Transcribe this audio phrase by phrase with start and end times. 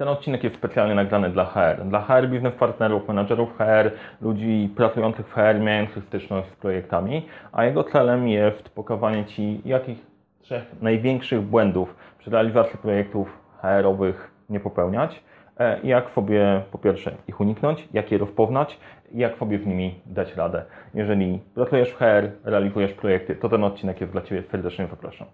[0.00, 1.84] Ten odcinek jest specjalnie nagrany dla HR.
[1.84, 7.64] Dla HR biznes partnerów, menadżerów HR, ludzi pracujących w HR, mających styczność z projektami, a
[7.64, 10.06] jego celem jest pokazanie Ci, jakich
[10.40, 15.22] trzech największych błędów przy realizacji projektów HR-owych nie popełniać
[15.58, 18.78] e, i jak sobie po pierwsze ich uniknąć, jak je rozpoznać
[19.12, 20.64] i jak sobie z nimi dać radę.
[20.94, 25.26] Jeżeli pracujesz w HR, realizujesz projekty, to ten odcinek jest dla Ciebie serdecznie zapraszam.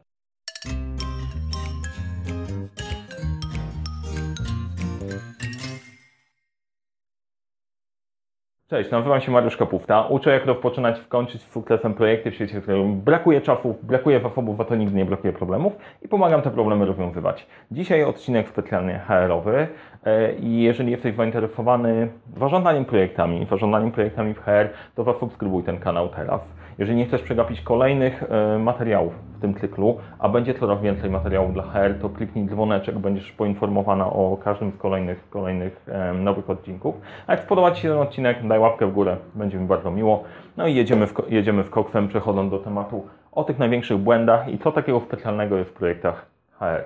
[8.71, 10.03] Cześć, nazywam się Mariusz Kapufta.
[10.03, 14.61] Uczę jak rozpoczynać, wkończyć z sukcesem projekty w świecie, w którym brakuje czasu, brakuje zasobów,
[14.61, 17.47] a to nigdy nie brakuje problemów i pomagam te problemy rozwiązywać.
[17.71, 19.69] Dzisiaj odcinek specjalnie HR-owy
[20.05, 26.09] e, i jeżeli jesteś zainteresowany zarządzaniem projektami, zarządzaniem projektami w HR, to zasubskrybuj ten kanał
[26.09, 26.55] teraz.
[26.79, 31.53] Jeżeli nie chcesz przegapić kolejnych e, materiałów w tym cyklu, a będzie coraz więcej materiałów
[31.53, 36.95] dla HR, to kliknij dzwoneczek, będziesz poinformowana o każdym z kolejnych, kolejnych nowych odcinków.
[37.27, 40.25] A jak spodoba Ci się ten odcinek, daj łapkę w górę, będzie mi bardzo miło.
[40.57, 44.59] No i jedziemy w, jedziemy w kokwem, przechodząc do tematu o tych największych błędach i
[44.59, 46.27] co takiego specjalnego jest w projektach
[46.59, 46.85] HR.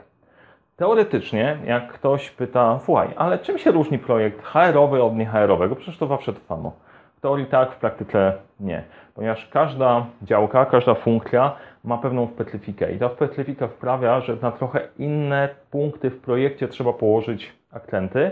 [0.76, 5.76] Teoretycznie, jak ktoś pyta, słuchaj, ale czym się różni projekt HR-owy od nie-HR-owego?
[5.76, 6.72] Przecież to zawsze to samo.
[7.20, 8.84] Teorii tak, w praktyce nie.
[9.14, 14.88] Ponieważ każda działka, każda funkcja ma pewną specyfikę i ta specyfika sprawia, że na trochę
[14.98, 18.30] inne punkty w projekcie trzeba położyć akcenty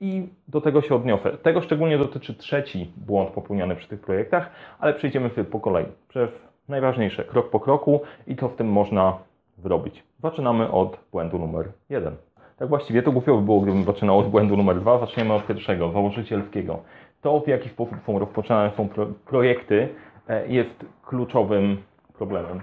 [0.00, 1.30] i do tego się odniosę.
[1.30, 5.86] Tego szczególnie dotyczy trzeci błąd popełniany przy tych projektach, ale przejdziemy sobie po kolei.
[6.08, 9.18] Przez najważniejsze, krok po kroku i co w tym można
[9.58, 10.04] zrobić.
[10.22, 12.16] Zaczynamy od błędu numer jeden.
[12.58, 14.98] Tak właściwie to głupio by było, gdybym zaczynał od błędu numer dwa.
[14.98, 16.78] Zaczniemy od pierwszego, założycielskiego.
[17.22, 19.88] To, w jaki sposób są rozpoczynane są pro projekty,
[20.28, 21.82] e, jest kluczowym
[22.18, 22.60] problemem.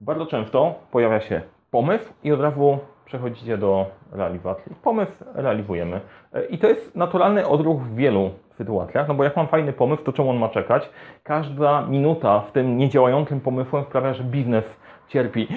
[0.00, 4.74] Bardzo często pojawia się pomysł i od razu przechodzicie do realizacji.
[4.82, 6.00] Pomysł realizujemy.
[6.32, 10.02] E, I to jest naturalny odruch w wielu sytuacjach, no bo jak mam fajny pomysł,
[10.02, 10.90] to czemu on ma czekać?
[11.22, 14.64] Każda minuta w tym niedziałającym pomysłem sprawia, że biznes
[15.08, 15.48] cierpi.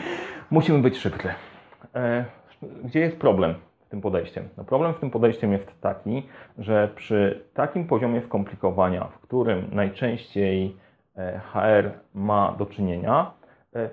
[0.51, 1.29] Musimy być szybcy.
[1.95, 2.25] E,
[2.83, 3.55] gdzie jest problem
[3.93, 4.49] tym podejściem?
[4.57, 6.23] No problem z tym podejściem jest taki,
[6.57, 10.77] że przy takim poziomie skomplikowania, w którym najczęściej
[11.17, 13.31] e, HR ma do czynienia,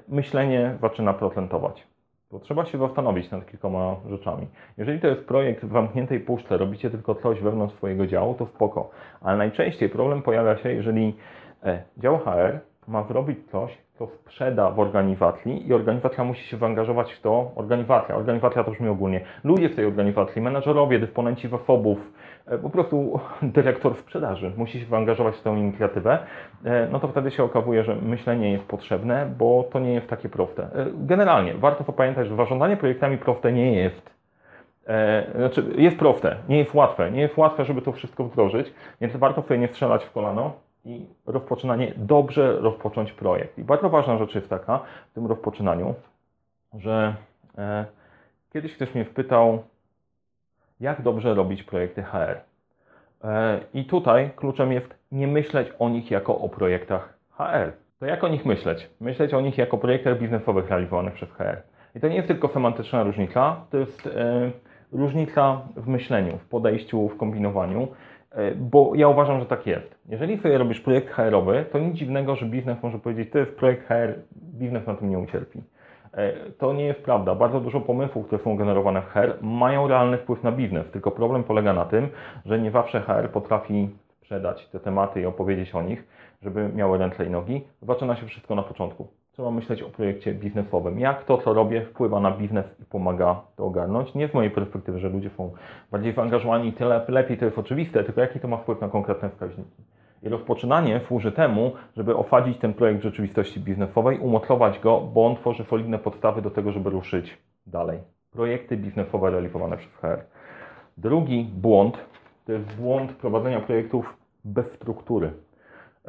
[0.09, 1.87] myślenie zaczyna procentować.
[2.31, 4.47] Bo trzeba się zastanowić nad kilkoma rzeczami.
[4.79, 8.91] Jeżeli to jest projekt w zamkniętej puszce, robicie tylko coś wewnątrz swojego działu, to spoko.
[9.21, 11.17] Ale najczęściej problem pojawia się, jeżeli
[11.65, 17.13] e, dział HR ma zrobić coś, co sprzeda w organizacji i organizacja musi się zaangażować
[17.13, 17.53] w to.
[17.57, 19.21] Organizacja, organizacja to brzmi ogólnie.
[19.45, 21.99] Ludzie w tej organizacji, menadżerowie, dysponenci zasobów,
[22.51, 26.19] E, po prostu dyrektor sprzedaży musi się zaangażować w tę inicjatywę,
[26.65, 30.29] e, no to wtedy się okazuje, że myślenie jest potrzebne, bo to nie jest takie
[30.29, 30.63] proste.
[30.63, 34.21] E, generalnie warto pamiętać, że zarządzanie projektami proste nie jest.
[35.35, 37.11] Znaczy, jest proste, nie jest łatwe.
[37.11, 40.53] Nie jest łatwe, żeby to wszystko wdrożyć, więc warto sobie nie strzelać w kolano
[40.85, 43.59] i rozpoczynanie, dobrze rozpocząć projekt.
[43.59, 44.81] I bardzo ważna rzecz jest taka
[45.11, 45.95] w tym rozpoczynaniu,
[46.75, 47.15] że
[47.59, 47.85] e,
[48.53, 49.63] kiedyś ktoś mnie wpytał,
[50.81, 52.41] jak dobrze robić projekty HR.
[53.25, 57.73] E, I tutaj kluczem jest nie myśleć o nich jako o projektach HR.
[57.99, 58.91] To jak o nich myśleć?
[59.01, 61.63] Myśleć o nich jako projektach biznesowych realizowanych przez HR.
[61.95, 64.51] I to nie jest tylko semantyczna różnica, to jest e,
[64.93, 67.89] różnica w myśleniu, w podejściu, w kombinowaniu,
[68.57, 69.99] bo ja uważam, że tak jest.
[70.09, 73.89] Jeżeli sobie robisz projekt HR-owy, to nic dziwnego, że biznes może powiedzieć, to jest projekt
[73.89, 75.63] HR, biznes na tym nie ucierpi.
[76.13, 77.35] E, to nie jest prawda.
[77.35, 80.91] Bardzo dużo pomysłów, które są generowane w HR, mają realny wpływ na biznes.
[80.91, 82.09] Tylko problem polega na tym,
[82.47, 83.89] że nie zawsze HR potrafi
[84.21, 86.05] sprzedać te tematy i opowiedzieć o nich,
[86.43, 87.65] żeby miały ręce i nogi.
[87.83, 89.09] Zaczyna się wszystko na początku.
[89.41, 90.99] Trzeba myśleć o projekcie biznesowym.
[90.99, 94.15] Jak to, co robię, wpływa na biznes i pomaga to ogarnąć.
[94.15, 95.53] Nie z mojej perspektywy, że ludzie są
[95.91, 99.31] bardziej zaangażowani i tyle lepiej, to jest oczywiste, tylko jaki to ma wpływ na konkretne
[99.31, 99.83] wskaźniki.
[100.23, 105.65] I rozpoczynanie służy temu, żeby osadzić ten projekt rzeczywistości biznesowej, umoclować go, bo on tworzy
[105.65, 107.99] solidne podstawy do tego, żeby ruszyć dalej.
[108.33, 110.19] Projekty biznesowe realizowane przez HR.
[110.97, 111.99] Drugi błąd
[112.47, 115.33] to jest błąd prowadzenia projektów bez struktury.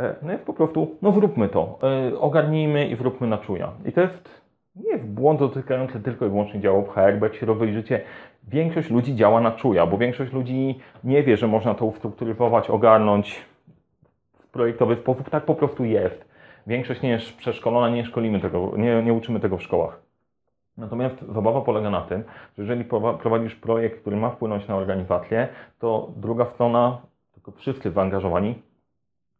[0.01, 3.71] E, no jest po prostu, no zróbmy to, e, ogarnijmy i zróbmy na czuja.
[3.85, 4.41] I to jest,
[4.75, 8.01] nie jest błąd dotykający tylko i wyłącznie działów HR, bo jak się rozejrzycie,
[8.47, 13.45] większość ludzi działa na czuja, bo większość ludzi nie wie, że można to ustrukturyzować, ogarnąć,
[14.51, 16.31] projektowy sposób, tak po prostu jest.
[16.67, 20.01] Większość nie jest przeszkolona, nie szkolimy tego, nie, nie uczymy tego w szkołach.
[20.77, 22.23] Natomiast zabawa polega na tym,
[22.57, 22.83] że jeżeli
[23.19, 25.47] prowadzisz projekt, który ma wpłynąć na organizację,
[25.79, 27.01] to druga strona,
[27.33, 28.55] tylko wszyscy zaangażowani,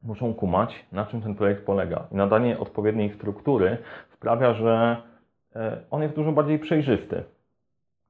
[0.03, 2.07] muszą kumać, na czym ten projekt polega.
[2.11, 3.77] I nadanie odpowiedniej struktury
[4.13, 4.97] sprawia, że
[5.55, 7.23] e, on jest dużo bardziej przejrzysty.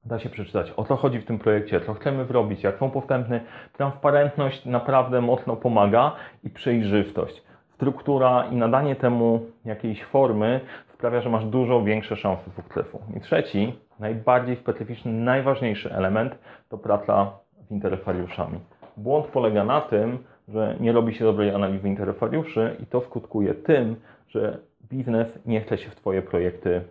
[0.06, 3.42] da się przeczytać, o co chodzi w tym projekcie, co chcemy zrobić, jak są postępny.
[3.74, 7.44] Transparentność naprawdę mocno pomaga i przejrzystość.
[7.76, 10.60] Struktura i nadanie temu jakiejś formy
[10.94, 13.00] sprawia, że masz dużo większe szanse sukcesu.
[13.18, 16.40] I trzeci, najbardziej specyficzny, najważniejszy element
[16.70, 17.32] to praca
[17.68, 18.60] z interesariuszami.
[18.98, 23.96] Błąd polega na tym, że nie robi się dobrej analizy interesariuszy i to skutkuje tym,
[24.28, 24.58] że
[24.90, 26.82] biznes nie chce się w Twoje projekty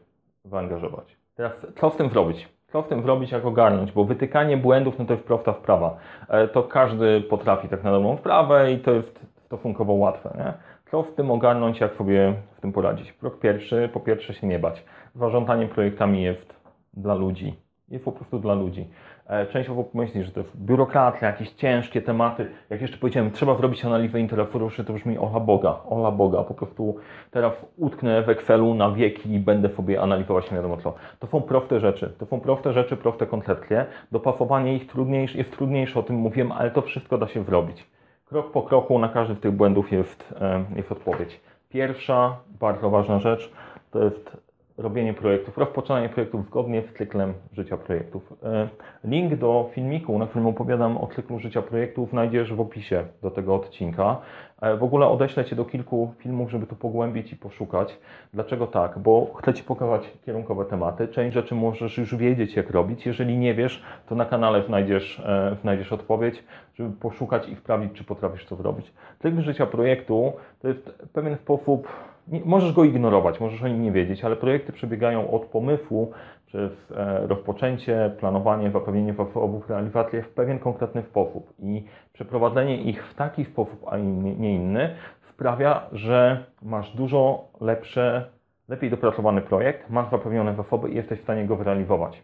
[0.44, 1.16] zaangażować.
[1.34, 2.48] Teraz co z tym zrobić?
[2.72, 3.92] Co w tym zrobić, jak ogarnąć?
[3.92, 5.96] Bo wytykanie błędów no to jest prosta wprawa.
[6.28, 10.34] E, to każdy potrafi tak na dobrą sprawę i to jest stosunkowo łatwe.
[10.38, 10.52] Nie?
[10.90, 13.12] Co w tym ogarnąć, jak sobie w tym poradzić?
[13.12, 14.84] Krok pierwszy, po pierwsze się nie bać.
[15.14, 16.54] Zarządzanie projektami jest
[16.94, 17.54] dla ludzi.
[17.88, 18.88] Jest po prostu dla ludzi.
[19.30, 22.50] E, część osób myśli, że to jest biurokracja, jakieś ciężkie tematy.
[22.70, 26.42] Jak jeszcze powiedziałem, trzeba zrobić analizę interesariuszy, to brzmi ola Boga, ola Boga.
[26.42, 26.96] Po prostu
[27.30, 30.94] teraz utknę w Excelu na wieki i będę sobie analizować nie wiadomo co.
[31.18, 32.12] To są proste rzeczy.
[32.18, 33.86] To są proste rzeczy, proste koncepcje.
[34.12, 37.86] Dopasowanie ich trudniejsze, jest trudniejsze, o tym mówiłem, ale to wszystko da się zrobić.
[38.24, 41.40] Krok po kroku na każdy z tych błędów jest, e, jest odpowiedź.
[41.68, 43.52] Pierwsza, bardzo ważna rzecz,
[43.90, 44.49] to jest
[44.80, 48.34] robienie projektów, rozpoczynanie projektów zgodnie z cyklem życia projektów.
[48.42, 48.68] E,
[49.04, 53.54] link do filmiku, na którym opowiadam o cyklu życia projektów, znajdziesz w opisie do tego
[53.54, 54.16] odcinka.
[54.60, 57.98] E, w ogóle odeślę Cię do kilku filmów, żeby to pogłębić i poszukać.
[58.34, 58.98] Dlaczego tak?
[58.98, 61.08] Bo chcę Ci pokazać kierunkowe tematy.
[61.08, 63.06] Część rzeczy możesz już wiedzieć, jak robić.
[63.06, 66.44] Jeżeli nie wiesz, to na kanale znajdziesz, e, znajdziesz odpowiedź,
[66.74, 68.92] żeby poszukać i sprawdzić, czy potrafisz to zrobić.
[69.22, 70.32] Cykl życia projektu
[70.62, 71.88] to jest pewien sposób
[72.44, 76.12] możesz go ignorować, możesz o nim nie wiedzieć, ale projekty przebiegają od pomysłu
[76.46, 81.52] przez e, rozpoczęcie, planowanie, zapewnienie zasobów, realizację w pewien konkretny sposób.
[81.58, 83.98] I przeprowadzenie ich w taki sposób, a
[84.38, 84.94] nie inny,
[85.30, 88.24] sprawia, że masz dużo lepsze,
[88.68, 92.22] lepiej dopracowany projekt, masz zapewnione zasoby i jesteś w stanie go zrealizować.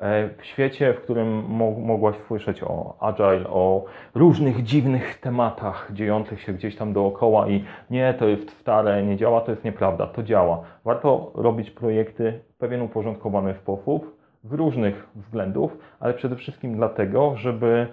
[0.00, 1.44] E, w świecie, w którym
[1.84, 8.14] mogłaś słyszeć o agile, o różnych dziwnych tematach dziejących się gdzieś tam dookoła i nie,
[8.14, 10.62] to jest stare, nie działa, to jest nieprawda, to działa.
[10.84, 17.86] Warto robić projekty w pewien uporządkowany sposób, z różnych względów, ale przede wszystkim dlatego, żeby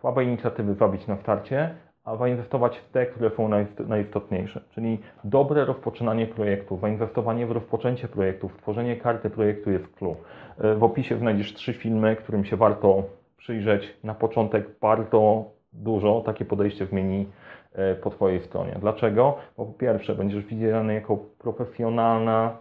[0.00, 1.74] słabe inicjatywy wabić na starcie,
[2.04, 3.50] a zainwestować w te, które są
[3.88, 4.60] najistotniejsze.
[4.70, 10.16] Czyli dobre rozpoczynanie projektu, zainwestowanie w rozpoczęcie projektu, tworzenie karty projektu jest clue.
[10.58, 13.02] W opisie znajdziesz trzy filmy, którym się warto
[13.36, 13.96] przyjrzeć.
[14.04, 17.26] Na początek bardzo dużo takie podejście zmieni
[17.72, 18.76] e, po Twojej stronie.
[18.80, 19.38] Dlaczego?
[19.56, 22.56] Bo po pierwsze będziesz widziany jako profesjonalna,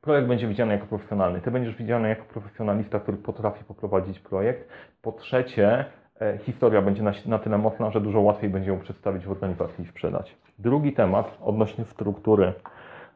[0.00, 1.40] projekt będzie widziany jako profesjonalny.
[1.40, 4.68] Ty będziesz widziany jako profesjonalista, który potrafi poprowadzić projekt.
[5.02, 5.84] Po trzecie,
[6.20, 9.84] E, historia będzie na, na tyle mocna, że dużo łatwiej będzie ją przedstawić w organizacji
[9.84, 10.36] i sprzedać.
[10.58, 12.52] Drugi temat odnośnie struktury.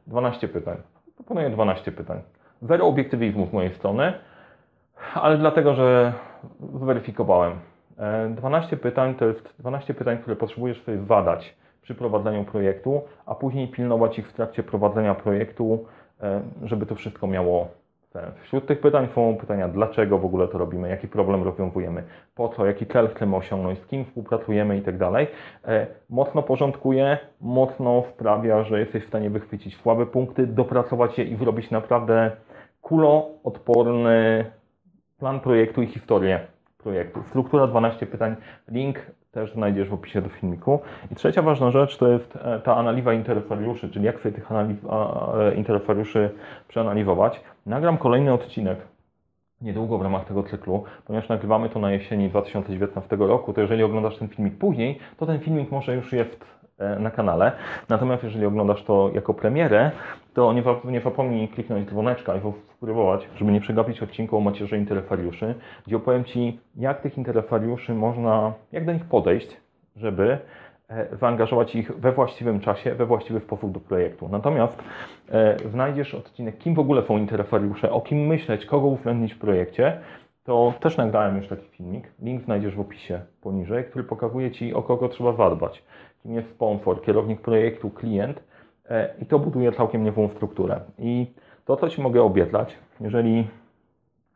[0.06, 0.76] 12 pytań.
[1.16, 2.22] Proponuję 12 pytań.
[2.62, 4.12] Zero obiektywizmu z mojej strony,
[5.14, 6.12] ale dlatego, że
[6.74, 7.52] zweryfikowałem.
[8.30, 13.34] 12 e, pytań to jest 12 pytań, które potrzebujesz sobie zadać przy prowadzeniu projektu, a
[13.34, 15.86] później pilnować ich w trakcie prowadzenia projektu,
[16.22, 17.68] e, żeby to wszystko miało
[18.42, 22.02] Wśród tych pytań są pytania, dlaczego w ogóle to robimy, jaki problem rozwiązujemy,
[22.34, 25.26] po co, jaki cel chcemy osiągnąć, z kim współpracujemy i tak dalej.
[25.64, 31.36] E, mocno porządkuje, mocno sprawia, że jesteś w stanie wychwycić słabe punkty, dopracować je i
[31.36, 32.30] zrobić naprawdę
[32.80, 34.44] kuloodporny
[35.18, 36.40] plan projektu i historię
[36.78, 37.22] projektu.
[37.28, 38.36] Struktura 12 pytań,
[38.68, 38.98] link
[39.34, 40.80] też znajdziesz w opisie do filmiku.
[41.12, 45.54] I trzecia ważna rzecz to jest e, ta analiza interferiuszy, czyli jak sobie tych e,
[45.54, 46.30] interferiuszy
[46.68, 47.40] przeanalizować.
[47.66, 48.78] Nagram kolejny odcinek
[49.60, 54.18] niedługo w ramach tego cyklu, ponieważ nagrywamy to na jesieni 2019 roku, to jeżeli oglądasz
[54.18, 56.44] ten filmik później, to ten filmik może już jest
[56.98, 57.52] na kanale.
[57.88, 59.90] Natomiast jeżeli oglądasz to jako premierę,
[60.34, 65.54] to nie, nie zapomnij kliknąć dzwoneczka i subskrybować, żeby nie przegapić odcinku o macierze interferiuszy,
[65.86, 69.56] gdzie opowiem Ci, jak tych interferiuszy można, jak do nich podejść,
[69.96, 70.38] żeby
[70.88, 74.28] e, zaangażować ich we właściwym czasie, we właściwy sposób do projektu.
[74.28, 74.82] Natomiast
[75.32, 80.00] e, znajdziesz odcinek, kim w ogóle są interferiusze, o kim myśleć, kogo uwzględnić w projekcie,
[80.44, 82.12] to też nagrałem już taki filmik.
[82.22, 85.84] Link znajdziesz w opisie poniżej, który pokazuje Ci, o kogo trzeba zadbać.
[86.22, 88.42] Kim jest sponsor, kierownik projektu, klient,
[88.90, 90.80] E, i to buduje całkiem niewą strukturę.
[90.98, 91.34] I
[91.64, 93.48] to, co Ci mogę obiecać, jeżeli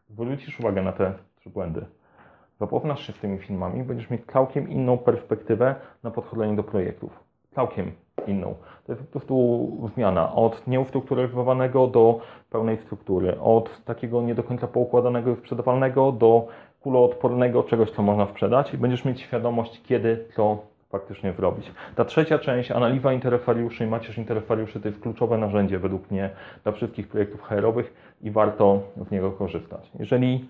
[0.09, 1.87] zwrócisz uwagę na te trzy błędy,
[2.61, 7.21] zapoznasz się z tymi filmami, będziesz mieć całkiem inną perspektywę na podchodzenie do projektów.
[7.55, 7.93] Całkiem
[8.27, 8.55] inną.
[8.87, 12.21] To jest po prostu zmiana od nieustrukturyzowanego do
[12.51, 16.49] pełnej struktury, od takiego nie do końca poukładanego i sprzedawalnego do
[16.81, 20.59] kuloodpornego czegoś, co można sprzedać i będziesz mieć świadomość, kiedy to
[20.89, 21.73] faktycznie zrobić.
[21.95, 26.31] Ta trzecia część, analiza interferiuszy i macierz interferiuszy, to jest kluczowe narzędzie według mnie
[26.63, 29.91] dla wszystkich projektów HR-owych i warto z niego korzystać.
[29.99, 30.49] Jeżeli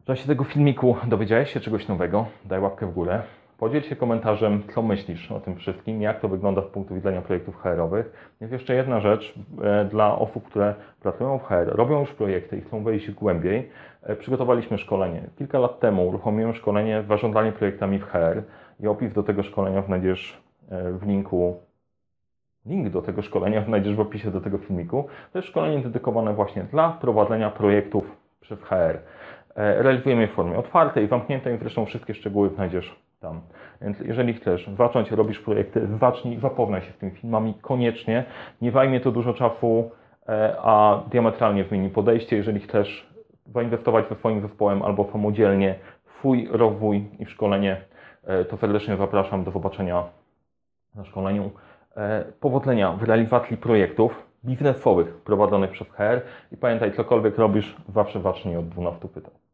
[0.00, 2.26] W czasie tego filmiku dowiedziałeś się czegoś nowego?
[2.44, 3.22] Daj łapkę w górę.
[3.60, 7.56] Podziel się komentarzem, co myślisz o tym wszystkim, jak to wygląda z punktu widzenia projektów
[7.56, 8.34] HR-owych.
[8.40, 12.60] Jest jeszcze jedna rzecz e, dla osób, które pracują w HR, robią już projekty i
[12.60, 13.70] chcą wejść głębiej.
[14.02, 15.22] E, Przygotowaliśmy szkolenie.
[15.38, 18.42] Kilka lat temu uruchomiłem szkolenie Zarządzanie projektami w HR
[18.80, 21.56] i opis do tego szkolenia znajdziesz e, w linku
[22.66, 25.08] Link do tego szkolenia znajdziesz w opisie do tego filmiku.
[25.32, 28.98] To jest szkolenie dedykowane właśnie dla prowadzenia projektów przez HR.
[29.56, 33.40] Realizujemy je w formie otwartej, zamkniętej, zresztą wszystkie szczegóły znajdziesz tam.
[33.82, 38.24] Więc jeżeli chcesz zacząć, robisz projekty, zacznij, zapoznaj się z tymi filmami koniecznie.
[38.62, 39.90] Nie zajmie to dużo czasu,
[40.28, 42.36] e, a diametralnie zmieni podejście.
[42.36, 43.10] Jeżeli chcesz
[43.46, 45.74] zainwestować we swoim zespołem albo samodzielnie
[46.04, 47.76] w swój rozwój i w szkolenie,
[48.24, 50.04] e, to serdecznie zapraszam do zobaczenia
[50.94, 51.50] na szkoleniu.
[51.96, 56.20] E, Powodzenia w realizacji projektów biznesowych prowadzonych przez HR
[56.52, 59.49] i pamiętaj, cokolwiek robisz, zawsze zacznij od 12 pytań.